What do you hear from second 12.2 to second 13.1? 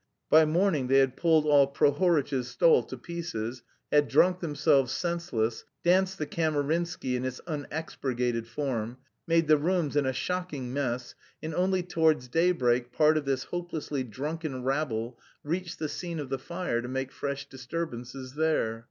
daybreak